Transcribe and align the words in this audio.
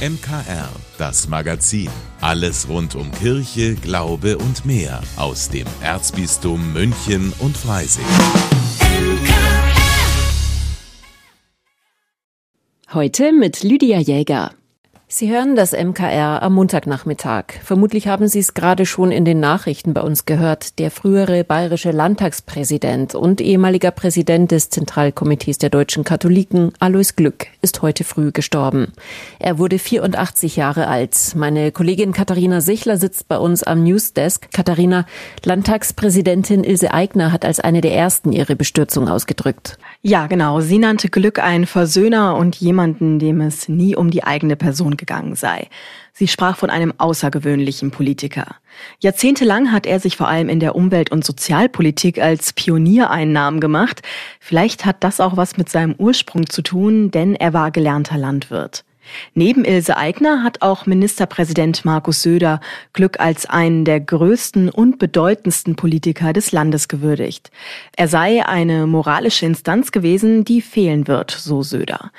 MKR, 0.00 0.70
das 0.96 1.28
Magazin. 1.28 1.90
Alles 2.22 2.66
rund 2.70 2.94
um 2.94 3.12
Kirche, 3.12 3.74
Glaube 3.74 4.38
und 4.38 4.64
mehr 4.64 5.02
aus 5.16 5.50
dem 5.50 5.66
Erzbistum 5.82 6.72
München 6.72 7.34
und 7.38 7.54
Freising. 7.54 8.06
Heute 12.94 13.32
mit 13.32 13.62
Lydia 13.62 13.98
Jäger. 13.98 14.52
Sie 15.12 15.28
hören 15.28 15.56
das 15.56 15.72
MKR 15.72 16.40
am 16.40 16.54
Montagnachmittag. 16.54 17.46
Vermutlich 17.64 18.06
haben 18.06 18.28
Sie 18.28 18.38
es 18.38 18.54
gerade 18.54 18.86
schon 18.86 19.10
in 19.10 19.24
den 19.24 19.40
Nachrichten 19.40 19.92
bei 19.92 20.02
uns 20.02 20.24
gehört. 20.24 20.78
Der 20.78 20.92
frühere 20.92 21.42
bayerische 21.42 21.90
Landtagspräsident 21.90 23.16
und 23.16 23.40
ehemaliger 23.40 23.90
Präsident 23.90 24.52
des 24.52 24.70
Zentralkomitees 24.70 25.58
der 25.58 25.68
deutschen 25.68 26.04
Katholiken, 26.04 26.70
Alois 26.78 27.16
Glück, 27.16 27.48
ist 27.60 27.82
heute 27.82 28.04
früh 28.04 28.30
gestorben. 28.30 28.92
Er 29.40 29.58
wurde 29.58 29.80
84 29.80 30.54
Jahre 30.54 30.86
alt. 30.86 31.32
Meine 31.34 31.72
Kollegin 31.72 32.12
Katharina 32.12 32.60
Sichler 32.60 32.96
sitzt 32.96 33.26
bei 33.26 33.36
uns 33.36 33.64
am 33.64 33.82
Newsdesk. 33.82 34.52
Katharina, 34.52 35.06
Landtagspräsidentin 35.44 36.62
Ilse 36.62 36.94
Aigner 36.94 37.32
hat 37.32 37.44
als 37.44 37.58
eine 37.58 37.80
der 37.80 37.96
ersten 37.96 38.30
ihre 38.30 38.54
Bestürzung 38.54 39.08
ausgedrückt. 39.08 39.76
Ja, 40.02 40.28
genau. 40.28 40.60
Sie 40.60 40.78
nannte 40.78 41.08
Glück 41.08 41.40
einen 41.40 41.66
Versöhner 41.66 42.36
und 42.36 42.54
jemanden, 42.56 43.18
dem 43.18 43.40
es 43.40 43.68
nie 43.68 43.96
um 43.96 44.12
die 44.12 44.22
eigene 44.22 44.54
Person 44.54 44.96
gegangen 45.00 45.34
sei. 45.34 45.68
Sie 46.12 46.28
sprach 46.28 46.56
von 46.56 46.70
einem 46.70 46.94
außergewöhnlichen 46.96 47.90
Politiker. 47.90 48.56
Jahrzehntelang 49.00 49.72
hat 49.72 49.86
er 49.86 49.98
sich 49.98 50.16
vor 50.16 50.28
allem 50.28 50.48
in 50.48 50.60
der 50.60 50.76
Umwelt- 50.76 51.10
und 51.10 51.24
Sozialpolitik 51.24 52.20
als 52.20 52.52
Pioniereinnahmen 52.52 53.58
gemacht. 53.58 54.02
Vielleicht 54.38 54.86
hat 54.86 55.02
das 55.02 55.18
auch 55.18 55.36
was 55.36 55.56
mit 55.56 55.68
seinem 55.68 55.96
Ursprung 55.98 56.48
zu 56.48 56.62
tun, 56.62 57.10
denn 57.10 57.34
er 57.34 57.52
war 57.52 57.72
gelernter 57.72 58.16
Landwirt. 58.16 58.84
Neben 59.34 59.64
Ilse 59.64 59.96
Aigner 59.96 60.42
hat 60.42 60.62
auch 60.62 60.86
Ministerpräsident 60.86 61.84
Markus 61.84 62.22
Söder 62.22 62.60
Glück 62.92 63.20
als 63.20 63.46
einen 63.46 63.84
der 63.84 64.00
größten 64.00 64.68
und 64.68 64.98
bedeutendsten 64.98 65.76
Politiker 65.76 66.32
des 66.32 66.52
Landes 66.52 66.88
gewürdigt. 66.88 67.50
Er 67.96 68.08
sei 68.08 68.46
eine 68.46 68.86
moralische 68.86 69.46
Instanz 69.46 69.92
gewesen, 69.92 70.44
die 70.44 70.60
fehlen 70.60 71.08
wird, 71.08 71.30
so 71.30 71.62
Söder. 71.62 72.10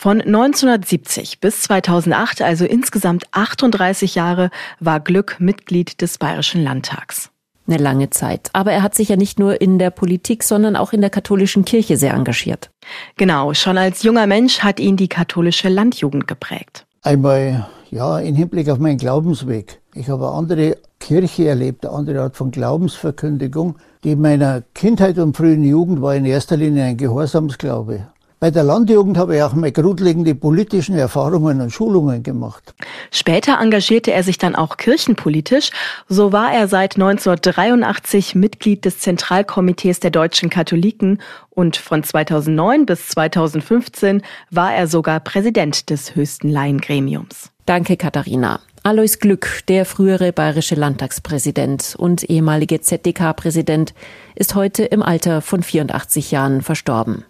Von 0.00 0.20
1970 0.20 1.40
bis 1.40 1.62
2008, 1.62 2.40
also 2.40 2.64
insgesamt 2.64 3.24
38 3.32 4.14
Jahre, 4.14 4.50
war 4.78 5.00
Glück 5.00 5.40
Mitglied 5.40 6.00
des 6.00 6.18
Bayerischen 6.18 6.62
Landtags. 6.62 7.30
Eine 7.66 7.78
lange 7.78 8.08
Zeit. 8.10 8.48
Aber 8.52 8.70
er 8.70 8.84
hat 8.84 8.94
sich 8.94 9.08
ja 9.08 9.16
nicht 9.16 9.40
nur 9.40 9.60
in 9.60 9.80
der 9.80 9.90
Politik, 9.90 10.44
sondern 10.44 10.76
auch 10.76 10.92
in 10.92 11.00
der 11.00 11.10
katholischen 11.10 11.64
Kirche 11.64 11.96
sehr 11.96 12.14
engagiert. 12.14 12.70
Genau, 13.16 13.54
schon 13.54 13.76
als 13.76 14.04
junger 14.04 14.28
Mensch 14.28 14.60
hat 14.60 14.78
ihn 14.78 14.96
die 14.96 15.08
katholische 15.08 15.68
Landjugend 15.68 16.28
geprägt. 16.28 16.86
Einmal, 17.02 17.66
ja, 17.90 18.20
in 18.20 18.36
Hinblick 18.36 18.70
auf 18.70 18.78
meinen 18.78 18.98
Glaubensweg. 18.98 19.80
Ich 19.94 20.08
habe 20.08 20.28
eine 20.28 20.36
andere 20.36 20.76
Kirche 21.00 21.48
erlebt, 21.48 21.84
eine 21.84 21.96
andere 21.96 22.20
Art 22.20 22.36
von 22.36 22.52
Glaubensverkündigung. 22.52 23.74
Die 24.04 24.12
in 24.12 24.20
meiner 24.20 24.62
Kindheit 24.74 25.18
und 25.18 25.36
frühen 25.36 25.64
Jugend 25.64 26.00
war 26.00 26.14
in 26.14 26.24
erster 26.24 26.56
Linie 26.56 26.84
ein 26.84 26.96
Gehorsamsglaube. 26.96 28.06
Bei 28.40 28.52
der 28.52 28.62
Landjugend 28.62 29.18
habe 29.18 29.34
ich 29.34 29.42
auch 29.42 29.54
mal 29.54 29.72
grundlegende 29.72 30.36
politischen 30.36 30.96
Erfahrungen 30.96 31.60
und 31.60 31.72
Schulungen 31.72 32.22
gemacht. 32.22 32.72
Später 33.10 33.58
engagierte 33.60 34.12
er 34.12 34.22
sich 34.22 34.38
dann 34.38 34.54
auch 34.54 34.76
kirchenpolitisch. 34.76 35.70
So 36.08 36.32
war 36.32 36.52
er 36.52 36.68
seit 36.68 36.94
1983 36.94 38.36
Mitglied 38.36 38.84
des 38.84 39.00
Zentralkomitees 39.00 39.98
der 39.98 40.12
deutschen 40.12 40.50
Katholiken 40.50 41.20
und 41.50 41.76
von 41.76 42.04
2009 42.04 42.86
bis 42.86 43.08
2015 43.08 44.22
war 44.52 44.72
er 44.72 44.86
sogar 44.86 45.18
Präsident 45.18 45.90
des 45.90 46.14
höchsten 46.14 46.48
Laiengremiums. 46.48 47.50
Danke, 47.66 47.96
Katharina. 47.96 48.60
Alois 48.84 49.18
Glück, 49.18 49.62
der 49.66 49.84
frühere 49.84 50.32
bayerische 50.32 50.76
Landtagspräsident 50.76 51.96
und 51.98 52.22
ehemalige 52.30 52.80
ZDK-Präsident, 52.80 53.94
ist 54.36 54.54
heute 54.54 54.84
im 54.84 55.02
Alter 55.02 55.42
von 55.42 55.64
84 55.64 56.30
Jahren 56.30 56.62
verstorben. 56.62 57.24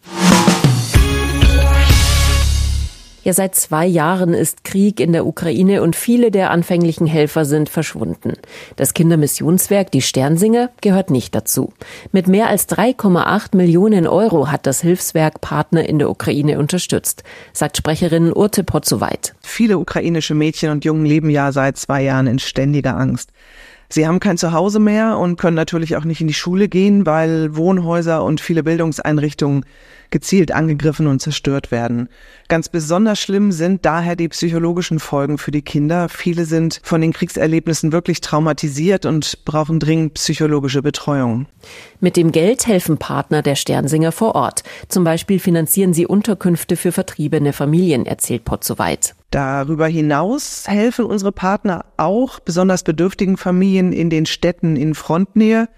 Ja, 3.29 3.35
seit 3.35 3.55
zwei 3.55 3.85
Jahren 3.85 4.33
ist 4.33 4.65
Krieg 4.65 5.01
in 5.01 5.13
der 5.13 5.27
Ukraine 5.27 5.83
und 5.83 5.97
viele 5.97 6.31
der 6.31 6.51
anfänglichen 6.51 7.07
Helfer 7.07 7.45
sind 7.45 7.69
verschwunden. 7.69 8.33
Das 8.77 8.95
Kindermissionswerk 8.95 9.91
Die 9.91 10.01
Sternsinger 10.01 10.71
gehört 10.81 11.11
nicht 11.11 11.35
dazu. 11.35 11.75
Mit 12.11 12.27
mehr 12.27 12.49
als 12.49 12.71
3,8 12.71 13.55
Millionen 13.55 14.07
Euro 14.07 14.51
hat 14.51 14.65
das 14.65 14.81
Hilfswerk 14.81 15.43
Partner 15.43 15.87
in 15.87 15.99
der 15.99 16.09
Ukraine 16.09 16.59
unterstützt, 16.59 17.23
sagt 17.53 17.77
Sprecherin 17.77 18.33
Urte 18.33 18.65
Potzowait. 18.65 19.35
Viele 19.43 19.77
ukrainische 19.77 20.35
Mädchen 20.35 20.71
und 20.71 20.87
Jungen 20.87 21.05
leben 21.05 21.29
ja 21.29 21.53
seit 21.53 21.77
zwei 21.77 22.05
Jahren 22.05 22.29
in 22.29 22.39
ständiger 22.39 22.97
Angst. 22.97 23.29
Sie 23.91 24.07
haben 24.07 24.21
kein 24.21 24.37
Zuhause 24.37 24.81
mehr 24.81 25.17
und 25.19 25.39
können 25.39 25.57
natürlich 25.57 25.97
auch 25.97 26.05
nicht 26.05 26.21
in 26.21 26.27
die 26.27 26.35
Schule 26.35 26.69
gehen, 26.69 27.07
weil 27.07 27.57
Wohnhäuser 27.57 28.23
und 28.23 28.41
viele 28.41 28.63
Bildungseinrichtungen 28.63 29.65
gezielt 30.11 30.53
angegriffen 30.53 31.07
und 31.07 31.21
zerstört 31.21 31.71
werden. 31.71 32.09
Ganz 32.49 32.69
besonders 32.69 33.21
schlimm 33.21 33.53
sind 33.53 33.85
daher 33.85 34.17
die 34.17 34.29
psychologischen 34.29 35.01
Folgen 35.01 35.39
für 35.39 35.51
die 35.51 35.63
Kinder. 35.63 36.09
Viele 36.09 36.45
sind 36.45 36.81
von 36.83 37.01
den 37.01 37.13
Kriegserlebnissen 37.13 37.93
wirklich 37.93 38.21
traumatisiert 38.21 39.07
und 39.07 39.45
brauchen 39.45 39.81
dringend 39.81 40.15
psychologische 40.15 40.83
Betreuung. 40.83 41.47
Mit 42.01 42.17
dem 42.17 42.33
Geld 42.33 42.67
helfen 42.67 42.99
Partner 42.99 43.43
der 43.43 43.55
Sternsinger 43.55 44.13
vor 44.13 44.35
Ort. 44.35 44.63
Zum 44.89 45.05
Beispiel 45.05 45.39
finanzieren 45.39 45.93
sie 45.93 46.07
Unterkünfte 46.07 46.77
für 46.77 46.93
vertriebene 46.93 47.53
Familien, 47.53 48.07
erzählt 48.07 48.45
Potzowait. 48.45 49.15
Darüber 49.31 49.87
hinaus 49.87 50.65
helfen 50.67 51.05
unsere 51.05 51.33
Partner 51.33 51.85
auch 51.99 52.41
besonders 52.41 52.83
bedürftigen 52.83 53.37
Familien 53.37 53.93
in 53.93 54.09
den 54.09 54.25
Städten 54.25 54.77
in 54.77 54.95
Frontnähe. 54.95 55.69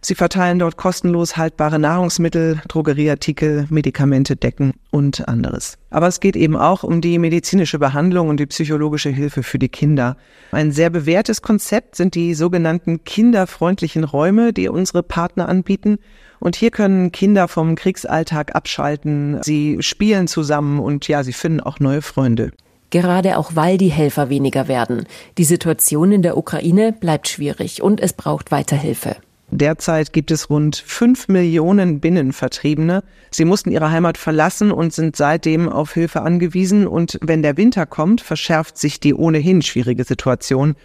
Sie 0.00 0.14
verteilen 0.14 0.58
dort 0.58 0.76
kostenlos 0.76 1.36
haltbare 1.36 1.78
Nahrungsmittel, 1.78 2.60
Drogerieartikel, 2.68 3.66
Medikamente, 3.70 4.36
Decken 4.36 4.74
und 4.90 5.28
anderes. 5.28 5.78
Aber 5.88 6.08
es 6.08 6.20
geht 6.20 6.36
eben 6.36 6.56
auch 6.56 6.82
um 6.82 7.00
die 7.00 7.18
medizinische 7.18 7.78
Behandlung 7.78 8.28
und 8.28 8.38
die 8.38 8.46
psychologische 8.46 9.08
Hilfe 9.08 9.42
für 9.42 9.58
die 9.58 9.70
Kinder. 9.70 10.18
Ein 10.52 10.72
sehr 10.72 10.90
bewährtes 10.90 11.40
Konzept 11.40 11.96
sind 11.96 12.14
die 12.14 12.34
sogenannten 12.34 13.04
kinderfreundlichen 13.04 14.04
Räume, 14.04 14.52
die 14.52 14.68
unsere 14.68 15.02
Partner 15.02 15.48
anbieten. 15.48 15.98
Und 16.38 16.56
hier 16.56 16.70
können 16.70 17.10
Kinder 17.10 17.48
vom 17.48 17.74
Kriegsalltag 17.74 18.54
abschalten. 18.54 19.42
Sie 19.42 19.78
spielen 19.80 20.26
zusammen 20.26 20.80
und 20.80 21.08
ja, 21.08 21.22
sie 21.22 21.32
finden 21.32 21.60
auch 21.60 21.80
neue 21.80 22.02
Freunde 22.02 22.50
gerade 22.94 23.38
auch 23.38 23.56
weil 23.56 23.76
die 23.76 23.88
Helfer 23.88 24.28
weniger 24.28 24.68
werden. 24.68 25.06
Die 25.36 25.44
Situation 25.44 26.12
in 26.12 26.22
der 26.22 26.36
Ukraine 26.36 26.92
bleibt 26.92 27.26
schwierig 27.26 27.82
und 27.82 28.00
es 28.00 28.12
braucht 28.12 28.52
weiter 28.52 28.76
Hilfe. 28.76 29.16
Derzeit 29.50 30.12
gibt 30.12 30.30
es 30.30 30.48
rund 30.48 30.76
fünf 30.76 31.26
Millionen 31.26 31.98
Binnenvertriebene. 31.98 33.02
Sie 33.32 33.44
mussten 33.44 33.72
ihre 33.72 33.90
Heimat 33.90 34.16
verlassen 34.16 34.70
und 34.70 34.92
sind 34.92 35.16
seitdem 35.16 35.68
auf 35.68 35.92
Hilfe 35.92 36.22
angewiesen. 36.22 36.86
Und 36.86 37.18
wenn 37.20 37.42
der 37.42 37.56
Winter 37.56 37.84
kommt, 37.84 38.20
verschärft 38.20 38.78
sich 38.78 39.00
die 39.00 39.12
ohnehin 39.12 39.62
schwierige 39.62 40.04
Situation. 40.04 40.76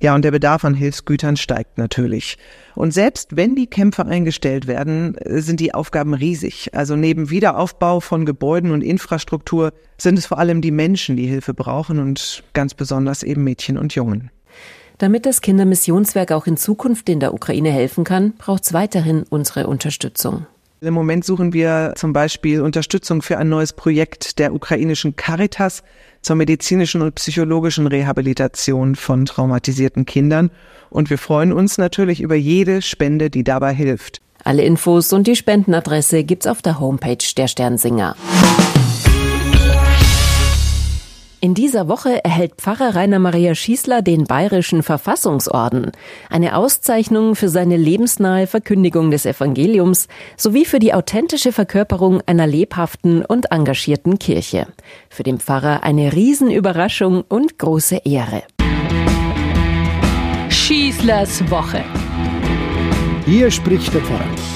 Ja, 0.00 0.14
und 0.14 0.24
der 0.24 0.30
Bedarf 0.30 0.64
an 0.64 0.74
Hilfsgütern 0.74 1.36
steigt 1.36 1.78
natürlich. 1.78 2.36
Und 2.74 2.92
selbst 2.92 3.36
wenn 3.36 3.54
die 3.54 3.66
Kämpfe 3.66 4.04
eingestellt 4.06 4.66
werden, 4.66 5.16
sind 5.24 5.60
die 5.60 5.74
Aufgaben 5.74 6.14
riesig. 6.14 6.70
Also 6.74 6.96
neben 6.96 7.30
Wiederaufbau 7.30 8.00
von 8.00 8.26
Gebäuden 8.26 8.70
und 8.70 8.82
Infrastruktur 8.82 9.72
sind 9.98 10.18
es 10.18 10.26
vor 10.26 10.38
allem 10.38 10.60
die 10.60 10.72
Menschen, 10.72 11.16
die 11.16 11.26
Hilfe 11.26 11.54
brauchen 11.54 11.98
und 11.98 12.42
ganz 12.52 12.74
besonders 12.74 13.22
eben 13.22 13.44
Mädchen 13.44 13.78
und 13.78 13.94
Jungen. 13.94 14.30
Damit 14.98 15.26
das 15.26 15.40
Kindermissionswerk 15.40 16.30
auch 16.32 16.46
in 16.46 16.56
Zukunft 16.56 17.08
in 17.08 17.18
der 17.18 17.34
Ukraine 17.34 17.70
helfen 17.70 18.04
kann, 18.04 18.34
braucht 18.38 18.64
es 18.64 18.72
weiterhin 18.72 19.24
unsere 19.28 19.66
Unterstützung. 19.66 20.46
Im 20.80 20.92
Moment 20.92 21.24
suchen 21.24 21.52
wir 21.52 21.94
zum 21.96 22.12
Beispiel 22.12 22.60
Unterstützung 22.60 23.22
für 23.22 23.38
ein 23.38 23.48
neues 23.48 23.72
Projekt 23.72 24.38
der 24.38 24.52
ukrainischen 24.52 25.16
Caritas 25.16 25.82
zur 26.20 26.36
medizinischen 26.36 27.00
und 27.00 27.14
psychologischen 27.14 27.86
Rehabilitation 27.86 28.94
von 28.94 29.24
traumatisierten 29.24 30.04
Kindern. 30.04 30.50
Und 30.90 31.10
wir 31.10 31.18
freuen 31.18 31.52
uns 31.52 31.78
natürlich 31.78 32.20
über 32.20 32.34
jede 32.34 32.82
Spende, 32.82 33.30
die 33.30 33.44
dabei 33.44 33.72
hilft. 33.72 34.20
Alle 34.42 34.62
Infos 34.62 35.12
und 35.12 35.26
die 35.26 35.36
Spendenadresse 35.36 36.22
gibt's 36.24 36.46
auf 36.46 36.60
der 36.60 36.78
Homepage 36.78 37.16
der 37.36 37.48
Sternsinger. 37.48 38.14
In 41.44 41.52
dieser 41.52 41.88
Woche 41.88 42.24
erhält 42.24 42.54
Pfarrer 42.56 42.94
Rainer 42.94 43.18
Maria 43.18 43.54
Schießler 43.54 44.00
den 44.00 44.24
Bayerischen 44.24 44.82
Verfassungsorden, 44.82 45.92
eine 46.30 46.56
Auszeichnung 46.56 47.36
für 47.36 47.50
seine 47.50 47.76
lebensnahe 47.76 48.46
Verkündigung 48.46 49.10
des 49.10 49.26
Evangeliums 49.26 50.08
sowie 50.38 50.64
für 50.64 50.78
die 50.78 50.94
authentische 50.94 51.52
Verkörperung 51.52 52.22
einer 52.24 52.46
lebhaften 52.46 53.22
und 53.26 53.52
engagierten 53.52 54.18
Kirche. 54.18 54.68
Für 55.10 55.22
den 55.22 55.38
Pfarrer 55.38 55.82
eine 55.82 56.14
Riesenüberraschung 56.14 57.24
und 57.28 57.58
große 57.58 58.00
Ehre. 58.06 58.44
Schießlers 60.48 61.50
Woche. 61.50 61.84
Hier 63.26 63.50
spricht 63.50 63.92
der 63.92 64.00
Pfarrer. 64.00 64.53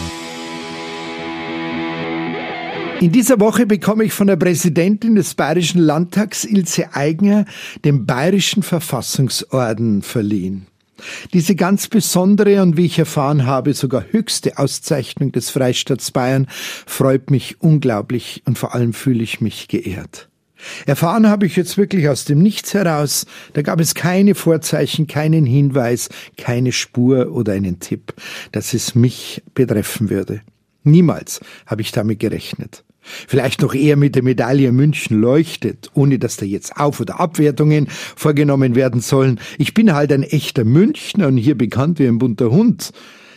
In 3.01 3.13
dieser 3.13 3.39
Woche 3.39 3.65
bekomme 3.65 4.03
ich 4.03 4.13
von 4.13 4.27
der 4.27 4.35
Präsidentin 4.35 5.15
des 5.15 5.35
Bayerischen 5.35 5.81
Landtags, 5.81 6.45
Ilse 6.45 6.95
Aigner, 6.95 7.45
den 7.85 8.07
Bayerischen 8.07 8.65
Verfassungsorden 8.65 10.03
verliehen. 10.03 10.67
Diese 11.33 11.55
ganz 11.55 11.87
besondere 11.87 12.61
und 12.61 12.77
wie 12.77 12.87
ich 12.87 12.99
erfahren 12.99 13.47
habe, 13.47 13.73
sogar 13.75 14.05
höchste 14.11 14.59
Auszeichnung 14.59 15.31
des 15.31 15.49
Freistaats 15.51 16.11
Bayern 16.11 16.49
freut 16.87 17.31
mich 17.31 17.61
unglaublich 17.61 18.43
und 18.47 18.59
vor 18.59 18.75
allem 18.75 18.93
fühle 18.93 19.23
ich 19.23 19.41
mich 19.41 19.69
geehrt. 19.69 20.29
Erfahren 20.87 21.29
habe 21.29 21.47
ich 21.47 21.55
jetzt 21.55 21.79
wirklich 21.79 22.09
aus 22.09 22.25
dem 22.25 22.43
Nichts 22.43 22.75
heraus, 22.75 23.27
da 23.53 23.63
gab 23.63 23.79
es 23.79 23.95
keine 23.95 24.35
Vorzeichen, 24.35 25.07
keinen 25.07 25.47
Hinweis, 25.47 26.09
keine 26.37 26.73
Spur 26.73 27.31
oder 27.31 27.53
einen 27.53 27.79
Tipp, 27.79 28.13
dass 28.51 28.75
es 28.75 28.97
mich 28.97 29.41
betreffen 29.55 30.11
würde. 30.11 30.41
Niemals 30.83 31.41
habe 31.67 31.83
ich 31.83 31.93
damit 31.93 32.19
gerechnet. 32.19 32.83
Vielleicht 33.27 33.63
noch 33.63 33.75
eher 33.75 33.97
mit 33.97 34.15
der 34.15 34.23
Medaille 34.23 34.73
München 34.73 35.21
leuchtet, 35.21 35.91
ohne 35.95 36.19
dass 36.19 36.37
da 36.37 36.47
jetzt 36.47 36.77
Auf- 36.77 37.01
oder 37.01 37.21
Abwertungen 37.21 37.89
vorgenommen 37.89 38.75
werden 38.75 39.01
sollen. 39.01 39.41
Ich 39.59 39.75
bin 39.75 39.95
halt 39.95 40.13
ein 40.13 40.23
echter 40.23 40.65
Münchner 40.65 41.29
und 41.29 41.37
hier 41.37 41.57
bekannt 41.57 41.99
wie 41.99 42.07
ein 42.07 42.19
bunter 42.19 42.51
Hund. 42.51 42.93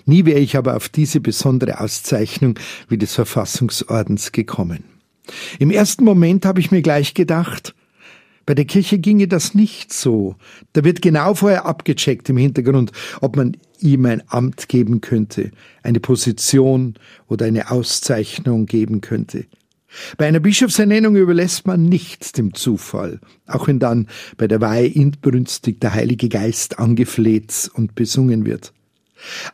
Nie 0.06 0.25
wäre 0.25 0.39
ich 0.39 0.57
aber 0.57 0.75
auf 0.75 0.89
diese 0.89 1.19
besondere 1.19 1.79
Auszeichnung 1.79 2.56
wie 2.89 2.97
des 2.97 3.13
Verfassungsordens 3.13 4.31
gekommen. 4.31 4.83
Im 5.59 5.71
ersten 5.71 6.03
Moment 6.03 6.45
habe 6.45 6.59
ich 6.59 6.71
mir 6.71 6.81
gleich 6.81 7.13
gedacht, 7.13 7.75
bei 8.45 8.56
der 8.56 8.65
Kirche 8.65 8.97
ginge 8.97 9.27
das 9.27 9.53
nicht 9.53 9.94
so. 9.94 10.35
Da 10.73 10.83
wird 10.83 11.01
genau 11.01 11.35
vorher 11.35 11.65
abgecheckt 11.65 12.27
im 12.29 12.38
Hintergrund, 12.38 12.91
ob 13.21 13.35
man 13.35 13.56
ihm 13.79 14.06
ein 14.06 14.23
Amt 14.27 14.68
geben 14.68 15.01
könnte, 15.01 15.51
eine 15.83 16.00
Position 16.00 16.95
oder 17.27 17.45
eine 17.45 17.71
Auszeichnung 17.71 18.65
geben 18.65 19.01
könnte. 19.01 19.45
Bei 20.17 20.27
einer 20.27 20.39
Bischofsernennung 20.39 21.15
überlässt 21.15 21.67
man 21.67 21.83
nichts 21.83 22.31
dem 22.31 22.53
Zufall, 22.53 23.19
auch 23.45 23.67
wenn 23.67 23.79
dann 23.79 24.07
bei 24.38 24.47
der 24.47 24.61
Weihe 24.61 24.88
inbrünstig 24.88 25.79
der 25.79 25.93
Heilige 25.93 26.29
Geist 26.29 26.79
angefleht 26.79 27.69
und 27.73 27.95
besungen 27.95 28.45
wird. 28.45 28.73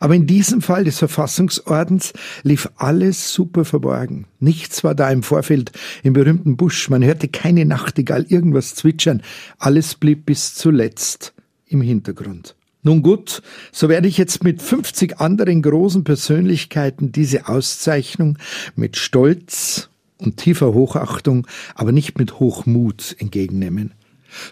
Aber 0.00 0.14
in 0.14 0.26
diesem 0.26 0.62
Fall 0.62 0.84
des 0.84 0.98
Verfassungsordens 0.98 2.12
lief 2.42 2.70
alles 2.76 3.32
super 3.32 3.64
verborgen. 3.64 4.26
Nichts 4.40 4.82
war 4.84 4.94
da 4.94 5.10
im 5.10 5.22
Vorfeld 5.22 5.72
im 6.02 6.14
berühmten 6.14 6.56
Busch. 6.56 6.88
Man 6.88 7.04
hörte 7.04 7.28
keine 7.28 7.64
Nachtigall 7.66 8.24
irgendwas 8.28 8.74
zwitschern. 8.74 9.22
Alles 9.58 9.94
blieb 9.94 10.26
bis 10.26 10.54
zuletzt 10.54 11.34
im 11.66 11.82
Hintergrund. 11.82 12.54
Nun 12.82 13.02
gut, 13.02 13.42
so 13.72 13.88
werde 13.88 14.08
ich 14.08 14.16
jetzt 14.16 14.44
mit 14.44 14.62
50 14.62 15.18
anderen 15.20 15.62
großen 15.62 16.04
Persönlichkeiten 16.04 17.12
diese 17.12 17.48
Auszeichnung 17.48 18.38
mit 18.76 18.96
Stolz 18.96 19.90
und 20.18 20.36
tiefer 20.36 20.74
Hochachtung, 20.74 21.46
aber 21.74 21.92
nicht 21.92 22.18
mit 22.18 22.38
Hochmut 22.38 23.16
entgegennehmen. 23.18 23.94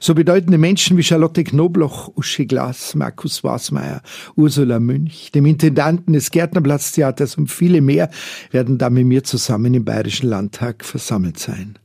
So 0.01 0.15
bedeutende 0.15 0.59
Menschen 0.59 0.97
wie 0.97 1.03
Charlotte 1.03 1.45
Knobloch, 1.45 2.11
Uschi 2.17 2.47
Glas, 2.47 2.95
Markus 2.95 3.45
Wasmeier, 3.45 4.01
Ursula 4.35 4.81
Münch, 4.81 5.31
dem 5.33 5.45
Intendanten 5.45 6.15
des 6.15 6.31
Gärtnerplatztheaters 6.31 7.37
und 7.37 7.51
viele 7.51 7.83
mehr 7.83 8.11
werden 8.51 8.79
da 8.79 8.89
mit 8.89 9.07
mir 9.07 9.23
zusammen 9.23 9.75
im 9.75 9.85
Bayerischen 9.85 10.31
Landtag 10.31 10.85
versammelt 10.85 11.39
sein. 11.39 11.79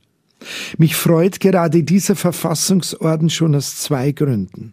Mich 0.78 0.96
freut 0.96 1.40
gerade 1.40 1.82
dieser 1.82 2.16
Verfassungsorden 2.16 3.30
schon 3.30 3.54
aus 3.54 3.76
zwei 3.76 4.12
Gründen. 4.12 4.72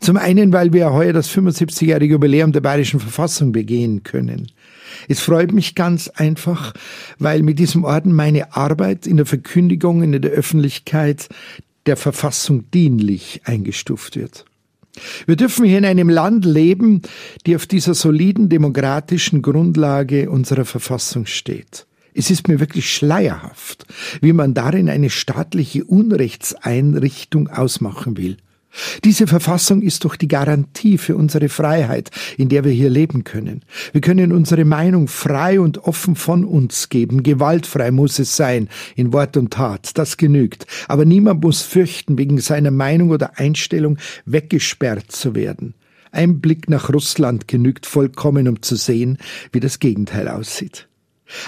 Zum 0.00 0.16
einen, 0.16 0.52
weil 0.52 0.72
wir 0.72 0.92
heuer 0.92 1.12
das 1.12 1.30
75-jährige 1.30 2.14
Jubiläum 2.14 2.52
der 2.52 2.60
Bayerischen 2.60 3.00
Verfassung 3.00 3.52
begehen 3.52 4.02
können. 4.02 4.50
Es 5.08 5.20
freut 5.20 5.52
mich 5.52 5.74
ganz 5.74 6.08
einfach, 6.08 6.74
weil 7.18 7.42
mit 7.42 7.58
diesem 7.58 7.84
Orden 7.84 8.12
meine 8.12 8.54
Arbeit 8.54 9.06
in 9.06 9.16
der 9.16 9.26
Verkündigung 9.26 10.02
in 10.02 10.12
der 10.12 10.30
Öffentlichkeit 10.30 11.28
der 11.86 11.96
Verfassung 11.96 12.70
dienlich 12.70 13.40
eingestuft 13.44 14.16
wird. 14.16 14.44
Wir 15.26 15.36
dürfen 15.36 15.64
hier 15.64 15.78
in 15.78 15.84
einem 15.84 16.08
Land 16.08 16.44
leben, 16.44 17.02
die 17.46 17.56
auf 17.56 17.66
dieser 17.66 17.94
soliden 17.94 18.48
demokratischen 18.48 19.40
Grundlage 19.40 20.30
unserer 20.30 20.64
Verfassung 20.64 21.26
steht. 21.26 21.86
Es 22.12 22.30
ist 22.30 22.48
mir 22.48 22.58
wirklich 22.58 22.92
schleierhaft, 22.92 23.86
wie 24.20 24.32
man 24.32 24.52
darin 24.52 24.88
eine 24.88 25.10
staatliche 25.10 25.84
Unrechtseinrichtung 25.84 27.48
ausmachen 27.48 28.16
will. 28.16 28.36
Diese 29.04 29.26
Verfassung 29.26 29.82
ist 29.82 30.04
doch 30.04 30.16
die 30.16 30.28
Garantie 30.28 30.98
für 30.98 31.16
unsere 31.16 31.48
Freiheit, 31.48 32.10
in 32.36 32.48
der 32.48 32.64
wir 32.64 32.72
hier 32.72 32.90
leben 32.90 33.24
können. 33.24 33.62
Wir 33.92 34.00
können 34.00 34.32
unsere 34.32 34.64
Meinung 34.64 35.08
frei 35.08 35.60
und 35.60 35.78
offen 35.78 36.16
von 36.16 36.44
uns 36.44 36.88
geben. 36.88 37.22
Gewaltfrei 37.22 37.90
muss 37.90 38.18
es 38.18 38.36
sein, 38.36 38.68
in 38.96 39.12
Wort 39.12 39.36
und 39.36 39.52
Tat. 39.52 39.98
Das 39.98 40.16
genügt. 40.16 40.66
Aber 40.88 41.04
niemand 41.04 41.42
muss 41.42 41.62
fürchten, 41.62 42.18
wegen 42.18 42.38
seiner 42.38 42.70
Meinung 42.70 43.10
oder 43.10 43.38
Einstellung 43.38 43.98
weggesperrt 44.24 45.10
zu 45.10 45.34
werden. 45.34 45.74
Ein 46.12 46.40
Blick 46.40 46.68
nach 46.68 46.92
Russland 46.92 47.46
genügt 47.46 47.86
vollkommen, 47.86 48.48
um 48.48 48.62
zu 48.62 48.76
sehen, 48.76 49.18
wie 49.52 49.60
das 49.60 49.78
Gegenteil 49.78 50.28
aussieht. 50.28 50.89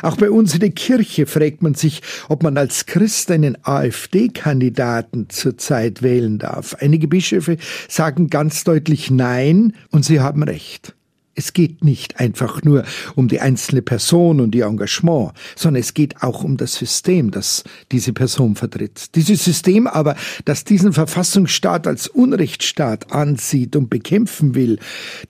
Auch 0.02 0.16
bei 0.16 0.30
uns 0.30 0.54
in 0.54 0.60
der 0.60 0.70
Kirche 0.70 1.26
fragt 1.26 1.62
man 1.62 1.74
sich, 1.74 2.02
ob 2.28 2.42
man 2.42 2.56
als 2.56 2.86
Christ 2.86 3.30
einen 3.30 3.56
AfD-Kandidaten 3.62 5.28
zurzeit 5.28 6.02
wählen 6.02 6.38
darf. 6.38 6.74
Einige 6.80 7.08
Bischöfe 7.08 7.56
sagen 7.88 8.28
ganz 8.28 8.64
deutlich 8.64 9.10
Nein 9.10 9.74
und 9.90 10.04
sie 10.04 10.20
haben 10.20 10.42
recht. 10.42 10.94
Es 11.34 11.54
geht 11.54 11.82
nicht 11.82 12.20
einfach 12.20 12.62
nur 12.62 12.84
um 13.14 13.26
die 13.26 13.40
einzelne 13.40 13.80
Person 13.80 14.38
und 14.38 14.54
ihr 14.54 14.66
Engagement, 14.66 15.32
sondern 15.56 15.80
es 15.80 15.94
geht 15.94 16.22
auch 16.22 16.44
um 16.44 16.58
das 16.58 16.74
System, 16.74 17.30
das 17.30 17.64
diese 17.90 18.12
Person 18.12 18.54
vertritt. 18.54 19.14
Dieses 19.14 19.42
System 19.42 19.86
aber, 19.86 20.14
das 20.44 20.64
diesen 20.64 20.92
Verfassungsstaat 20.92 21.86
als 21.86 22.06
Unrechtsstaat 22.06 23.12
ansieht 23.12 23.76
und 23.76 23.88
bekämpfen 23.88 24.54
will, 24.54 24.78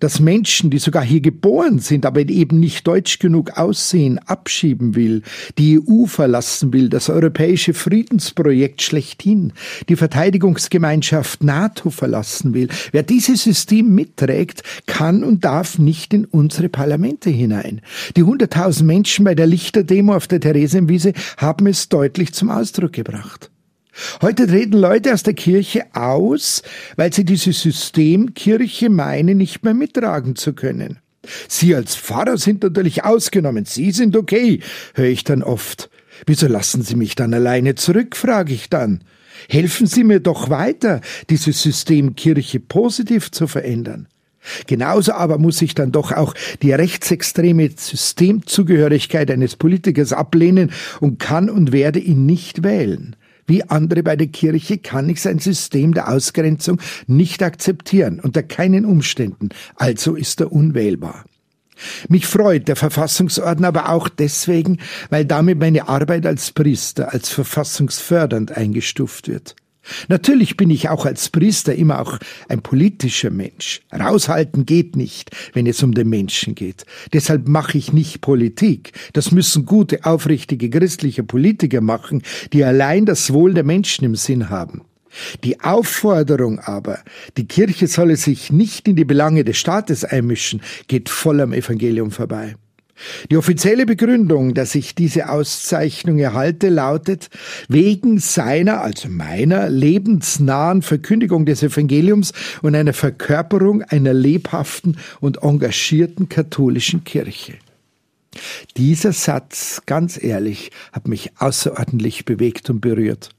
das 0.01 0.19
Menschen, 0.19 0.71
die 0.71 0.79
sogar 0.79 1.05
hier 1.05 1.21
geboren 1.21 1.79
sind, 1.79 2.05
aber 2.05 2.29
eben 2.29 2.59
nicht 2.59 2.85
deutsch 2.85 3.21
genug 3.21 3.57
aussehen, 3.57 4.19
abschieben 4.19 4.97
will, 4.97 5.23
die 5.57 5.79
EU 5.79 6.07
verlassen 6.07 6.73
will, 6.73 6.89
das 6.89 7.11
europäische 7.11 7.75
Friedensprojekt 7.75 8.83
schlechthin, 8.83 9.53
die 9.89 9.97
Verteidigungsgemeinschaft 9.97 11.45
NATO 11.45 11.91
verlassen 11.91 12.55
will. 12.55 12.69
Wer 12.91 13.05
dieses 13.05 13.45
System 13.45 13.95
mitträgt, 13.95 14.65
kann 14.87 15.23
und 15.23 15.45
darf 15.45 15.79
nicht 15.79 15.92
nicht 15.93 16.15
in 16.15 16.25
unsere 16.25 16.71
Parlamente 16.71 17.29
hinein. 17.29 17.83
Die 18.17 18.25
100.000 18.25 18.85
Menschen 18.85 19.27
bei 19.27 19.35
der 19.35 19.47
Lichterdemo 19.47 20.17
auf 20.17 20.27
der 20.27 20.41
Theresienwiese 20.41 21.13
haben 21.37 21.67
es 21.67 21.91
deutlich 21.91 22.33
zum 22.33 22.49
Ausdruck 22.49 22.95
gebracht. 22.95 23.51
Heute 24.23 24.47
treten 24.47 24.79
Leute 24.79 25.13
aus 25.13 25.23
der 25.23 25.35
Kirche 25.35 25.85
aus, 25.93 26.63
weil 26.97 27.13
sie 27.13 27.27
diese 27.27 27.53
Systemkirche 27.53 28.89
meinen, 28.89 29.37
nicht 29.37 29.65
mehr 29.65 29.75
mittragen 29.75 30.35
zu 30.35 30.55
können. 30.55 30.99
Sie 31.47 31.75
als 31.75 31.95
Pfarrer 31.95 32.39
sind 32.39 32.63
natürlich 32.63 33.05
ausgenommen, 33.05 33.67
Sie 33.67 33.91
sind 33.91 34.17
okay, 34.17 34.61
höre 34.95 35.11
ich 35.11 35.25
dann 35.25 35.43
oft. 35.43 35.91
Wieso 36.25 36.47
lassen 36.47 36.81
Sie 36.81 36.97
mich 36.97 37.17
dann 37.17 37.35
alleine 37.35 37.75
zurück, 37.75 38.17
frage 38.17 38.55
ich 38.55 38.71
dann. 38.71 39.05
Helfen 39.51 39.87
Sie 39.87 40.05
mir 40.05 40.21
doch 40.21 40.49
weiter, 40.49 41.03
diese 41.29 41.53
Systemkirche 41.53 42.61
positiv 42.61 43.31
zu 43.31 43.47
verändern. 43.47 44.09
Genauso 44.67 45.13
aber 45.13 45.39
muss 45.39 45.63
ich 45.63 45.75
dann 45.75 45.93
doch 45.93 46.13
auch 46.13 46.35
die 46.63 46.73
rechtsextreme 46.73 47.71
Systemzugehörigkeit 47.77 49.31
eines 49.31 49.57
Politikers 49.57 50.13
ablehnen 50.13 50.73
und 51.01 51.19
kann 51.19 51.49
und 51.49 51.73
werde 51.73 51.99
ihn 51.99 52.27
nicht 52.27 52.63
wählen. 52.63 53.17
Wie 53.47 53.65
andere 53.65 54.03
bei 54.03 54.17
der 54.17 54.29
Kirche 54.29 54.79
kann 54.79 55.09
ich 55.09 55.21
sein 55.21 55.39
System 55.39 55.95
der 55.95 56.09
Ausgrenzung 56.09 56.81
nicht 57.07 57.43
akzeptieren, 57.43 58.21
unter 58.21 58.43
keinen 58.43 58.85
Umständen, 58.85 59.51
also 59.75 60.15
ist 60.15 60.41
er 60.41 60.53
unwählbar. 60.53 61.25
Mich 62.09 62.27
freut 62.27 62.69
der 62.69 62.77
Verfassungsorden 62.77 63.65
aber 63.65 63.89
auch 63.89 64.09
deswegen, 64.09 64.79
weil 65.11 65.25
damit 65.25 65.59
meine 65.59 65.89
Arbeit 65.89 66.27
als 66.27 66.53
Priester 66.53 67.13
als 67.13 67.31
verfassungsfördernd 67.31 68.57
eingestuft 68.57 69.27
wird. 69.27 69.57
Natürlich 70.09 70.57
bin 70.57 70.71
ich 70.71 70.89
auch 70.89 71.07
als 71.07 71.29
Priester 71.29 71.75
immer 71.75 72.01
auch 72.01 72.19
ein 72.49 72.63
politischer 72.63 73.31
Mensch. 73.31 73.81
Raushalten 73.93 74.67
geht 74.67 74.97
nicht, 74.97 75.31
wenn 75.53 75.67
es 75.67 75.83
um 75.83 75.93
den 75.93 76.09
Menschen 76.09 76.55
geht. 76.55 76.85
Deshalb 77.13 77.49
mache 77.49 77.79
ich 77.79 77.93
nicht 77.93 78.21
Politik. 78.21 78.93
Das 79.13 79.33
müssen 79.33 79.67
gute, 79.67 80.05
aufrichtige 80.05 80.71
christliche 80.71 81.25
Politiker 81.25 81.81
machen, 81.81 82.23
die 82.53 82.65
allein 82.65 83.07
das 83.07 83.33
Wohl 83.33 83.55
der 83.55 83.65
Menschen 83.65 84.05
im 84.05 84.15
Sinn 84.15 84.51
haben. 84.51 84.83
Die 85.45 85.61
Aufforderung 85.61 86.59
aber, 86.59 87.01
die 87.37 87.47
Kirche 87.47 87.87
solle 87.87 88.17
sich 88.17 88.51
nicht 88.51 88.89
in 88.89 88.97
die 88.97 89.05
Belange 89.05 89.45
des 89.45 89.59
Staates 89.59 90.05
einmischen, 90.05 90.63
geht 90.89 91.09
voll 91.09 91.41
am 91.41 91.53
Evangelium 91.53 92.11
vorbei. 92.11 92.57
Die 93.31 93.37
offizielle 93.37 93.87
Begründung, 93.87 94.55
dass 94.55 94.75
ich 94.75 94.95
diese 94.95 95.31
Auszeichnung 95.31 96.19
erhalte, 96.19 96.69
lautet, 96.69 97.31
wegen 97.69 98.19
seiner, 98.19 98.83
also 98.83 99.09
meiner, 99.09 99.69
lebensnahen 99.69 100.83
Verkündigung 100.83 101.47
des 101.47 101.63
Evangeliums 101.63 102.33
und 102.61 102.75
einer 102.75 102.93
Verkörperung 102.93 103.83
einer 103.83 104.13
lebhaften 104.13 104.99
und 105.21 105.43
engagierten 105.43 106.29
katholischen 106.29 107.05
Kirche. 107.05 107.55
Dieser 108.77 109.13
Satz, 109.13 109.83
ganz 109.87 110.23
ehrlich, 110.23 110.71
hat 110.93 111.09
mich 111.09 111.33
außerordentlich 111.39 112.25
bewegt 112.25 112.71
und 112.71 112.81
berührt. 112.81 113.31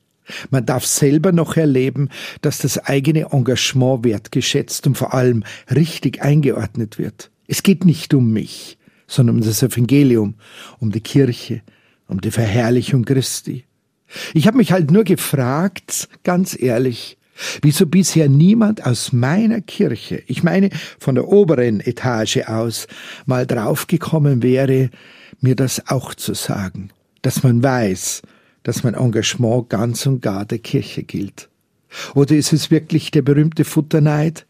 Man 0.51 0.65
darf 0.65 0.85
selber 0.85 1.31
noch 1.31 1.57
erleben, 1.57 2.09
dass 2.41 2.59
das 2.59 2.77
eigene 2.77 3.31
Engagement 3.31 4.05
wertgeschätzt 4.05 4.87
und 4.87 4.97
vor 4.97 5.13
allem 5.13 5.43
richtig 5.73 6.21
eingeordnet 6.21 6.97
wird. 6.97 7.31
Es 7.47 7.63
geht 7.63 7.85
nicht 7.85 8.13
um 8.13 8.31
mich, 8.31 8.77
sondern 9.07 9.37
um 9.37 9.41
das 9.41 9.63
Evangelium, 9.63 10.35
um 10.79 10.91
die 10.91 11.01
Kirche, 11.01 11.61
um 12.07 12.21
die 12.21 12.31
Verherrlichung 12.31 13.05
Christi. 13.05 13.65
Ich 14.33 14.47
habe 14.47 14.57
mich 14.57 14.71
halt 14.71 14.91
nur 14.91 15.03
gefragt, 15.03 16.07
ganz 16.23 16.59
ehrlich, 16.59 17.17
wieso 17.61 17.87
bisher 17.87 18.29
niemand 18.29 18.85
aus 18.85 19.11
meiner 19.11 19.61
Kirche, 19.61 20.21
ich 20.27 20.43
meine 20.43 20.69
von 20.99 21.15
der 21.15 21.27
oberen 21.27 21.79
Etage 21.79 22.47
aus, 22.47 22.87
mal 23.25 23.47
draufgekommen 23.47 24.43
wäre, 24.43 24.89
mir 25.41 25.55
das 25.55 25.87
auch 25.87 26.13
zu 26.13 26.33
sagen, 26.33 26.89
dass 27.21 27.43
man 27.43 27.63
weiß, 27.63 28.21
dass 28.63 28.83
mein 28.83 28.93
Engagement 28.93 29.69
ganz 29.69 30.05
und 30.05 30.21
gar 30.21 30.45
der 30.45 30.59
Kirche 30.59 31.03
gilt. 31.03 31.49
Oder 32.15 32.35
ist 32.35 32.53
es 32.53 32.71
wirklich 32.71 33.11
der 33.11 33.21
berühmte 33.21 33.65
Futterneid? 33.65 34.45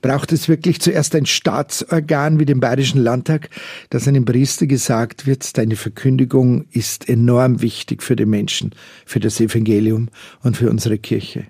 Braucht 0.00 0.32
es 0.32 0.48
wirklich 0.48 0.80
zuerst 0.80 1.14
ein 1.14 1.26
Staatsorgan 1.26 2.38
wie 2.38 2.46
den 2.46 2.60
Bayerischen 2.60 3.02
Landtag, 3.02 3.50
dass 3.90 4.08
einem 4.08 4.24
Priester 4.24 4.66
gesagt 4.66 5.26
wird, 5.26 5.56
deine 5.58 5.76
Verkündigung 5.76 6.66
ist 6.70 7.08
enorm 7.08 7.60
wichtig 7.62 8.02
für 8.02 8.16
den 8.16 8.30
Menschen, 8.30 8.74
für 9.04 9.20
das 9.20 9.40
Evangelium 9.40 10.08
und 10.42 10.56
für 10.56 10.70
unsere 10.70 10.98
Kirche? 10.98 11.46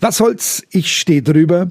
Was 0.00 0.18
soll's? 0.18 0.62
Ich 0.70 0.96
stehe 0.96 1.22
drüber. 1.22 1.70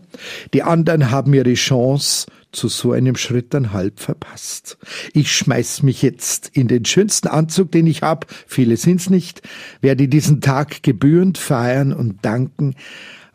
Die 0.54 0.64
anderen 0.64 1.12
haben 1.12 1.34
ihre 1.34 1.54
Chance 1.54 2.28
zu 2.52 2.70
so 2.70 2.92
einem 2.92 3.16
Schritt 3.16 3.54
dann 3.54 3.74
halb 3.74 4.00
verpasst. 4.00 4.78
Ich 5.14 5.32
schmeiß 5.32 5.84
mich 5.84 6.02
jetzt 6.02 6.50
in 6.54 6.68
den 6.68 6.86
schönsten 6.86 7.28
Anzug, 7.28 7.72
den 7.72 7.86
ich 7.86 8.02
hab, 8.02 8.26
viele 8.48 8.78
sind's 8.78 9.10
nicht, 9.10 9.42
werde 9.82 10.08
diesen 10.08 10.42
Tag 10.42 10.82
gebührend 10.82 11.38
feiern 11.38 11.94
und 11.94 12.24
danken, 12.26 12.76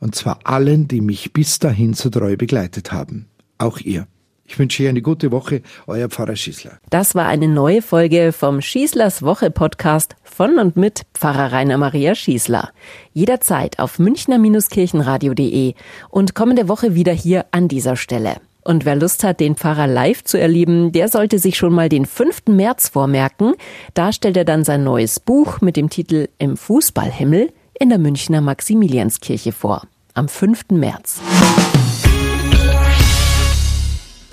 und 0.02 0.16
zwar 0.16 0.40
allen, 0.42 0.88
die 0.88 1.00
mich 1.00 1.32
bis 1.32 1.60
dahin 1.60 1.94
so 1.94 2.10
treu 2.10 2.36
begleitet 2.36 2.90
haben. 2.90 3.26
Auch 3.58 3.78
ihr. 3.78 4.08
Ich 4.44 4.58
wünsche 4.58 4.82
Ihnen 4.82 4.90
eine 4.90 5.02
gute 5.02 5.30
Woche, 5.30 5.62
euer 5.86 6.08
Pfarrer 6.08 6.34
Schießler. 6.34 6.72
Das 6.90 7.14
war 7.14 7.26
eine 7.26 7.46
neue 7.46 7.82
Folge 7.82 8.32
vom 8.32 8.60
Schießlers 8.60 9.22
Woche 9.22 9.52
Podcast 9.52 10.16
von 10.24 10.58
und 10.58 10.76
mit 10.76 11.02
Pfarrer 11.14 11.52
Rainer 11.52 11.78
Maria 11.78 12.16
Schießler. 12.16 12.70
Jederzeit 13.12 13.78
auf 13.78 14.00
münchner-kirchenradio.de 14.00 15.74
und 16.10 16.34
kommende 16.34 16.68
Woche 16.68 16.96
wieder 16.96 17.12
hier 17.12 17.46
an 17.52 17.68
dieser 17.68 17.94
Stelle. 17.94 18.38
Und 18.64 18.84
wer 18.84 18.96
Lust 18.96 19.22
hat, 19.22 19.38
den 19.38 19.54
Pfarrer 19.54 19.86
live 19.86 20.24
zu 20.24 20.36
erleben, 20.36 20.90
der 20.90 21.08
sollte 21.08 21.38
sich 21.38 21.56
schon 21.56 21.72
mal 21.72 21.88
den 21.88 22.06
5. 22.06 22.48
März 22.48 22.88
vormerken. 22.88 23.54
Da 23.94 24.12
stellt 24.12 24.36
er 24.36 24.44
dann 24.44 24.64
sein 24.64 24.82
neues 24.82 25.20
Buch 25.20 25.60
mit 25.60 25.76
dem 25.76 25.90
Titel 25.90 26.28
Im 26.38 26.56
Fußballhimmel 26.56 27.52
in 27.78 27.88
der 27.88 27.98
Münchner 27.98 28.40
Maximilianskirche 28.40 29.52
vor. 29.52 29.82
Am 30.14 30.28
5. 30.28 30.72
März. 30.72 31.20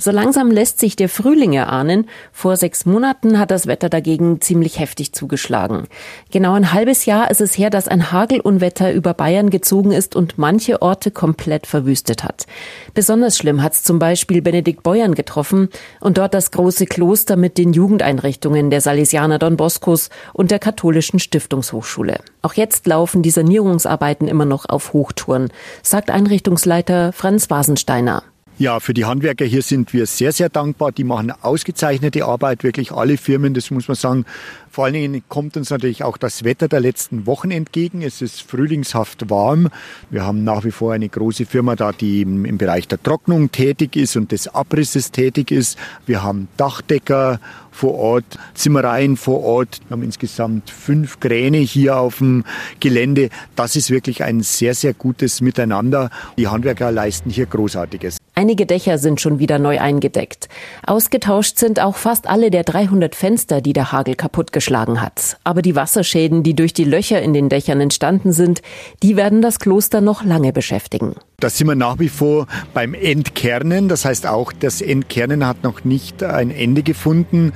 So 0.02 0.12
langsam 0.12 0.50
lässt 0.50 0.80
sich 0.80 0.96
der 0.96 1.10
Frühling 1.10 1.52
erahnen. 1.52 2.08
Vor 2.32 2.56
sechs 2.56 2.86
Monaten 2.86 3.38
hat 3.38 3.52
das 3.52 3.68
Wetter 3.68 3.90
dagegen 3.90 4.40
ziemlich 4.40 4.80
heftig 4.80 5.12
zugeschlagen. 5.12 5.88
Genau 6.32 6.54
ein 6.54 6.72
halbes 6.72 7.06
Jahr 7.06 7.30
ist 7.30 7.42
es 7.42 7.58
her, 7.58 7.70
dass 7.70 7.90
ein 7.90 8.10
Hagelunwetter 8.14 8.94
über 8.94 9.14
Bayern 9.14 9.50
gezogen 9.50 9.92
ist 9.92 10.16
und 10.16 10.38
manche 10.38 10.82
Orte 10.82 11.12
komplett 11.12 11.68
verwüstet 11.68 12.24
hat. 12.24 12.48
Besonders 12.94 13.38
schlimm 13.38 13.62
hat 13.62 13.74
es 13.74 13.84
zum 13.84 14.00
Beispiel 14.00 14.42
Benedikt 14.42 14.84
Beuern 14.84 15.16
getroffen 15.16 15.68
und 16.00 16.18
dort 16.18 16.34
das 16.34 16.52
große 16.52 16.86
Kloster 16.86 17.36
mit 17.36 17.58
den 17.58 17.74
Jugendeinrichtungen 17.74 18.70
der 18.70 18.80
Salesianer 18.80 19.38
Don 19.38 19.58
Boscos 19.58 20.10
und 20.32 20.50
der 20.50 20.60
katholischen 20.60 21.20
Stiftungshochschule. 21.20 22.22
Auch 22.42 22.54
jetzt 22.54 22.88
laufen 22.88 23.22
die 23.22 23.32
Sanierungsarbeiten 23.32 24.30
immer 24.30 24.46
noch 24.46 24.70
auf 24.70 24.94
Hochtouren, 24.94 25.50
sagt 25.84 26.10
Einrichtungsleiter 26.10 27.12
Franz 27.12 27.50
Wasensteiner. 27.50 28.24
Ja, 28.60 28.82
für 28.82 28.94
die 28.94 29.06
Handwerker 29.06 29.46
hier 29.46 29.62
sind 29.62 29.94
wir 29.94 30.06
sehr, 30.06 30.34
sehr 30.34 30.50
dankbar. 30.50 30.92
Die 30.92 31.06
machen 31.06 31.32
ausgezeichnete 31.32 32.26
Arbeit, 32.26 32.62
wirklich 32.66 32.92
alle 32.92 33.16
Firmen, 33.16 33.54
das 33.54 33.72
muss 33.72 33.88
man 33.88 33.96
sagen. 33.96 34.26
Vor 34.70 34.84
allen 34.84 34.96
Dingen 34.96 35.24
kommt 35.30 35.56
uns 35.56 35.70
natürlich 35.70 36.04
auch 36.04 36.18
das 36.18 36.44
Wetter 36.44 36.68
der 36.68 36.82
letzten 36.82 37.26
Wochen 37.26 37.52
entgegen. 37.52 38.02
Es 38.02 38.22
ist 38.22 38.42
frühlingshaft 38.42 39.30
warm. 39.30 39.70
Wir 40.10 40.26
haben 40.26 40.44
nach 40.44 40.66
wie 40.66 40.72
vor 40.72 40.92
eine 40.92 41.08
große 41.08 41.46
Firma 41.46 41.78
da, 41.78 41.94
die 41.94 42.24
im, 42.24 42.58
Bereich 42.58 42.90
der 42.90 43.02
Trocknung 43.02 43.50
tätig 43.50 43.96
ist 43.96 44.18
und 44.18 44.34
des 44.34 44.50
Abrisses 44.50 45.12
tätig 45.12 45.52
ist. 45.52 45.78
Wir 46.06 46.22
haben 46.22 46.50
Dachdecker 46.58 47.40
vor 47.72 47.96
Ort, 47.96 48.38
Zimmereien 48.56 49.16
vor 49.16 49.42
Ort. 49.42 49.80
Wir 49.88 49.92
haben 49.96 50.04
insgesamt 50.04 50.70
fünf 50.70 51.22
Kräne 51.22 51.60
hier 51.60 51.98
auf 51.98 52.18
dem 52.18 52.44
Gelände. 52.82 53.30
Das 53.56 53.78
ist 53.78 53.90
wirklich 53.90 54.22
ein 54.22 54.42
sehr, 54.42 54.76
sehr 54.76 54.94
gutes 54.94 55.40
Miteinander. 55.40 56.10
Die 56.38 56.50
Handwerker 56.50 56.92
leisten 56.92 57.30
hier 57.30 57.46
Großartiges. 57.46 58.19
Einige 58.40 58.66
Dächer 58.66 58.98
sind 58.98 59.20
schon 59.20 59.40
wieder 59.40 59.60
neu 59.60 59.82
eingedeckt. 59.82 60.48
Ausgetauscht 60.88 61.58
sind 61.58 61.82
auch 61.82 61.98
fast 61.98 62.26
alle 62.26 62.52
der 62.52 62.64
300 62.64 63.14
Fenster, 63.14 63.60
die 63.60 63.74
der 63.74 63.92
Hagel 63.92 64.16
kaputtgeschlagen 64.16 65.02
hat. 65.02 65.38
Aber 65.44 65.62
die 65.62 65.76
Wasserschäden, 65.76 66.42
die 66.42 66.56
durch 66.56 66.72
die 66.72 66.86
Löcher 66.86 67.22
in 67.22 67.34
den 67.34 67.50
Dächern 67.50 67.82
entstanden 67.82 68.32
sind, 68.32 68.62
die 69.04 69.18
werden 69.18 69.42
das 69.42 69.60
Kloster 69.60 70.00
noch 70.00 70.24
lange 70.24 70.54
beschäftigen. 70.54 71.16
Da 71.40 71.50
sind 71.50 71.68
wir 71.68 71.76
nach 71.76 72.00
wie 72.00 72.10
vor 72.10 72.48
beim 72.74 72.94
Entkernen. 72.94 73.88
Das 73.88 74.06
heißt 74.06 74.28
auch, 74.28 74.52
das 74.52 74.82
Entkernen 74.82 75.46
hat 75.46 75.64
noch 75.64 75.84
nicht 75.86 76.24
ein 76.24 76.52
Ende 76.52 76.84
gefunden. 76.84 77.54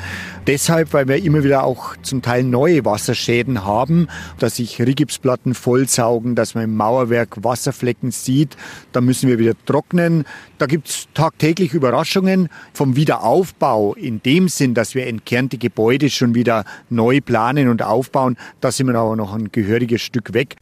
Deshalb, 0.47 0.93
weil 0.93 1.07
wir 1.07 1.23
immer 1.23 1.43
wieder 1.43 1.63
auch 1.63 1.95
zum 2.01 2.21
Teil 2.21 2.43
neue 2.43 2.85
Wasserschäden 2.85 3.65
haben, 3.65 4.07
dass 4.39 4.57
sich 4.57 4.79
Rigipsplatten 4.81 5.53
vollsaugen, 5.53 6.35
dass 6.35 6.55
man 6.55 6.65
im 6.65 6.75
Mauerwerk 6.75 7.43
Wasserflecken 7.43 8.11
sieht. 8.11 8.55
Da 8.91 9.01
müssen 9.01 9.29
wir 9.29 9.39
wieder 9.39 9.53
trocknen. 9.65 10.25
Da 10.57 10.65
gibt's 10.65 11.07
tagtäglich 11.13 11.73
Überraschungen 11.73 12.49
vom 12.73 12.95
Wiederaufbau 12.95 13.93
in 13.95 14.21
dem 14.21 14.47
Sinn, 14.47 14.73
dass 14.73 14.95
wir 14.95 15.07
entkernte 15.07 15.57
Gebäude 15.57 16.09
schon 16.09 16.35
wieder 16.35 16.65
neu 16.89 17.21
planen 17.21 17.69
und 17.69 17.81
aufbauen. 17.81 18.37
Da 18.61 18.71
sind 18.71 18.87
wir 18.87 18.95
aber 18.95 19.15
noch 19.15 19.33
ein 19.33 19.51
gehöriges 19.51 20.01
Stück 20.01 20.33
weg. 20.33 20.55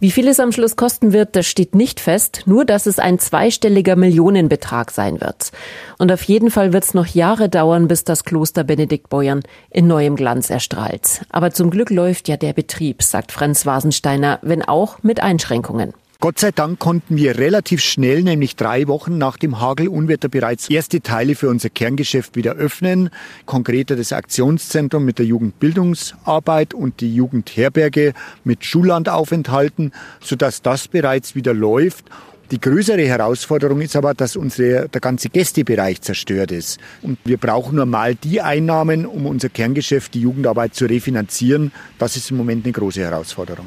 Wie 0.00 0.12
viel 0.12 0.28
es 0.28 0.38
am 0.38 0.52
Schluss 0.52 0.76
kosten 0.76 1.12
wird, 1.12 1.34
das 1.34 1.46
steht 1.46 1.74
nicht 1.74 1.98
fest, 1.98 2.42
nur 2.46 2.64
dass 2.64 2.86
es 2.86 3.00
ein 3.00 3.18
zweistelliger 3.18 3.96
Millionenbetrag 3.96 4.92
sein 4.92 5.20
wird. 5.20 5.50
Und 5.98 6.12
auf 6.12 6.22
jeden 6.22 6.50
Fall 6.52 6.72
wird 6.72 6.84
es 6.84 6.94
noch 6.94 7.06
Jahre 7.06 7.48
dauern, 7.48 7.88
bis 7.88 8.04
das 8.04 8.24
Kloster 8.24 8.62
Benedikt 8.62 9.08
Beuern 9.08 9.42
in 9.70 9.88
neuem 9.88 10.14
Glanz 10.14 10.50
erstrahlt. 10.50 11.22
Aber 11.30 11.50
zum 11.50 11.70
Glück 11.70 11.90
läuft 11.90 12.28
ja 12.28 12.36
der 12.36 12.52
Betrieb, 12.52 13.02
sagt 13.02 13.32
Franz 13.32 13.66
Wasensteiner, 13.66 14.38
wenn 14.42 14.62
auch 14.62 15.02
mit 15.02 15.20
Einschränkungen. 15.20 15.92
Gott 16.20 16.40
sei 16.40 16.50
Dank 16.50 16.80
konnten 16.80 17.16
wir 17.16 17.38
relativ 17.38 17.80
schnell, 17.80 18.24
nämlich 18.24 18.56
drei 18.56 18.88
Wochen 18.88 19.18
nach 19.18 19.36
dem 19.36 19.60
Hagelunwetter 19.60 20.28
bereits 20.28 20.68
erste 20.68 21.00
Teile 21.00 21.36
für 21.36 21.48
unser 21.48 21.70
Kerngeschäft 21.70 22.34
wieder 22.34 22.56
öffnen. 22.56 23.10
Konkreter 23.46 23.94
das 23.94 24.12
Aktionszentrum 24.12 25.04
mit 25.04 25.20
der 25.20 25.26
Jugendbildungsarbeit 25.26 26.74
und 26.74 27.00
die 27.00 27.14
Jugendherberge 27.14 28.14
mit 28.42 28.64
Schullandaufenthalten, 28.64 29.92
sodass 30.20 30.60
das 30.60 30.88
bereits 30.88 31.36
wieder 31.36 31.54
läuft. 31.54 32.06
Die 32.50 32.60
größere 32.60 33.06
Herausforderung 33.06 33.80
ist 33.80 33.94
aber, 33.94 34.12
dass 34.12 34.34
unsere, 34.34 34.88
der 34.88 35.00
ganze 35.00 35.28
Gästebereich 35.28 36.00
zerstört 36.00 36.50
ist. 36.50 36.80
Und 37.00 37.20
wir 37.26 37.36
brauchen 37.36 37.76
normal 37.76 38.16
die 38.16 38.40
Einnahmen, 38.40 39.06
um 39.06 39.26
unser 39.26 39.50
Kerngeschäft, 39.50 40.14
die 40.14 40.22
Jugendarbeit 40.22 40.74
zu 40.74 40.86
refinanzieren. 40.86 41.70
Das 41.96 42.16
ist 42.16 42.32
im 42.32 42.38
Moment 42.38 42.64
eine 42.64 42.72
große 42.72 43.02
Herausforderung. 43.02 43.66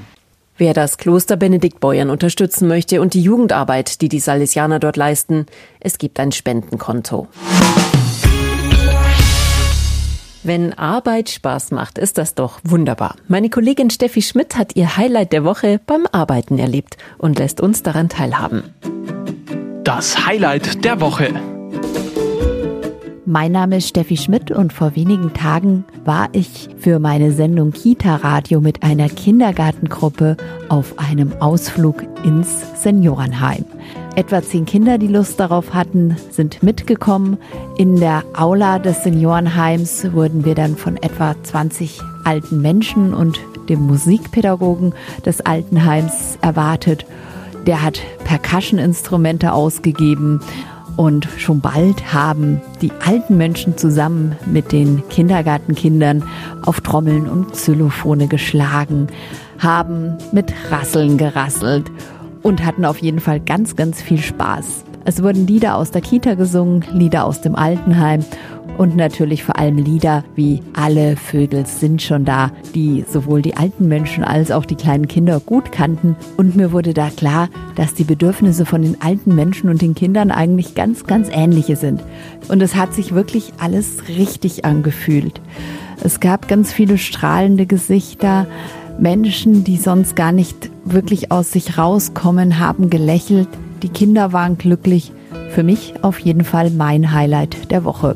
Wer 0.61 0.75
das 0.75 0.99
Kloster 0.99 1.37
Benedikt 1.37 1.79
Beuern 1.79 2.11
unterstützen 2.11 2.67
möchte 2.67 3.01
und 3.01 3.15
die 3.15 3.23
Jugendarbeit, 3.23 3.99
die 3.99 4.09
die 4.09 4.19
Salesianer 4.19 4.77
dort 4.77 4.95
leisten, 4.95 5.47
es 5.79 5.97
gibt 5.97 6.19
ein 6.19 6.31
Spendenkonto. 6.31 7.27
Wenn 10.43 10.73
Arbeit 10.73 11.31
Spaß 11.31 11.71
macht, 11.71 11.97
ist 11.97 12.19
das 12.19 12.35
doch 12.35 12.59
wunderbar. 12.63 13.15
Meine 13.27 13.49
Kollegin 13.49 13.89
Steffi 13.89 14.21
Schmidt 14.21 14.55
hat 14.55 14.75
ihr 14.75 14.97
Highlight 14.97 15.33
der 15.33 15.43
Woche 15.43 15.79
beim 15.87 16.05
Arbeiten 16.11 16.59
erlebt 16.59 16.95
und 17.17 17.39
lässt 17.39 17.59
uns 17.59 17.81
daran 17.81 18.07
teilhaben. 18.07 18.75
Das 19.83 20.27
Highlight 20.27 20.85
der 20.85 21.01
Woche. 21.01 21.33
Mein 23.25 23.51
Name 23.51 23.77
ist 23.77 23.87
Steffi 23.87 24.15
Schmidt 24.15 24.51
und 24.51 24.73
vor 24.73 24.95
wenigen 24.95 25.33
Tagen 25.33 25.85
war 26.05 26.29
ich 26.31 26.69
für 26.77 26.99
meine 26.99 27.31
Sendung 27.31 27.71
Kita 27.71 28.17
Radio 28.17 28.59
mit 28.59 28.83
einer 28.83 29.07
Kindergartengruppe 29.07 30.37
auf 30.69 30.97
einem 30.97 31.33
Ausflug 31.39 32.03
ins 32.23 32.81
Seniorenheim. 32.81 33.65
Etwa 34.15 34.41
zehn 34.41 34.65
Kinder, 34.65 34.97
die 34.97 35.07
Lust 35.07 35.39
darauf 35.39 35.73
hatten, 35.73 36.17
sind 36.31 36.63
mitgekommen. 36.63 37.37
In 37.77 37.99
der 37.99 38.23
Aula 38.33 38.79
des 38.79 39.03
Seniorenheims 39.03 40.11
wurden 40.11 40.43
wir 40.43 40.55
dann 40.55 40.75
von 40.75 40.97
etwa 40.97 41.35
20 41.41 42.01
alten 42.25 42.61
Menschen 42.61 43.13
und 43.13 43.39
dem 43.69 43.81
Musikpädagogen 43.81 44.93
des 45.25 45.41
Altenheims 45.41 46.37
erwartet. 46.41 47.05
Der 47.67 47.83
hat 47.83 48.01
Percussion-Instrumente 48.25 49.53
ausgegeben 49.53 50.41
Und 50.97 51.27
schon 51.37 51.61
bald 51.61 52.13
haben 52.13 52.61
die 52.81 52.91
alten 53.05 53.37
Menschen 53.37 53.77
zusammen 53.77 54.35
mit 54.45 54.71
den 54.71 55.07
Kindergartenkindern 55.09 56.23
auf 56.63 56.81
Trommeln 56.81 57.27
und 57.27 57.53
Xylophone 57.53 58.29
geschlagen, 58.29 59.07
haben 59.59 60.17
mit 60.31 60.53
Rasseln 60.69 61.17
gerasselt 61.17 61.91
und 62.43 62.65
hatten 62.65 62.85
auf 62.85 62.97
jeden 62.97 63.19
Fall 63.19 63.39
ganz, 63.39 63.75
ganz 63.75 64.01
viel 64.01 64.19
Spaß. 64.19 64.83
Es 65.03 65.23
wurden 65.23 65.47
Lieder 65.47 65.77
aus 65.77 65.91
der 65.91 66.01
Kita 66.01 66.35
gesungen, 66.35 66.85
Lieder 66.91 67.25
aus 67.25 67.41
dem 67.41 67.55
Altenheim 67.55 68.23
und 68.81 68.95
natürlich 68.95 69.43
vor 69.43 69.59
allem 69.59 69.77
Lieder 69.77 70.23
wie 70.33 70.63
Alle 70.73 71.15
Vögel 71.15 71.67
sind 71.67 72.01
schon 72.01 72.25
da, 72.25 72.51
die 72.73 73.05
sowohl 73.07 73.43
die 73.43 73.55
alten 73.55 73.87
Menschen 73.87 74.23
als 74.23 74.49
auch 74.49 74.65
die 74.65 74.73
kleinen 74.73 75.07
Kinder 75.07 75.39
gut 75.39 75.71
kannten. 75.71 76.15
Und 76.35 76.55
mir 76.55 76.71
wurde 76.71 76.95
da 76.95 77.11
klar, 77.11 77.47
dass 77.75 77.93
die 77.93 78.05
Bedürfnisse 78.05 78.65
von 78.65 78.81
den 78.81 78.99
alten 78.99 79.35
Menschen 79.35 79.69
und 79.69 79.83
den 79.83 79.93
Kindern 79.93 80.31
eigentlich 80.31 80.73
ganz, 80.73 81.03
ganz 81.03 81.29
ähnliche 81.31 81.75
sind. 81.75 82.01
Und 82.47 82.59
es 82.63 82.73
hat 82.73 82.95
sich 82.95 83.13
wirklich 83.13 83.53
alles 83.59 84.07
richtig 84.07 84.65
angefühlt. 84.65 85.41
Es 86.03 86.19
gab 86.19 86.47
ganz 86.47 86.73
viele 86.73 86.97
strahlende 86.97 87.67
Gesichter, 87.67 88.47
Menschen, 88.97 89.63
die 89.63 89.77
sonst 89.77 90.15
gar 90.15 90.31
nicht 90.31 90.71
wirklich 90.85 91.31
aus 91.31 91.51
sich 91.51 91.77
rauskommen, 91.77 92.57
haben 92.57 92.89
gelächelt. 92.89 93.47
Die 93.83 93.89
Kinder 93.89 94.33
waren 94.33 94.57
glücklich. 94.57 95.11
Für 95.51 95.61
mich 95.61 95.93
auf 96.01 96.17
jeden 96.17 96.43
Fall 96.43 96.71
mein 96.71 97.13
Highlight 97.13 97.69
der 97.69 97.83
Woche. 97.83 98.15